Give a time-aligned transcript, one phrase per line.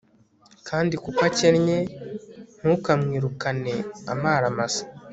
[0.67, 1.77] kandi kuko akennye,
[2.59, 3.73] ntukamwirukane
[4.13, 4.83] amara masa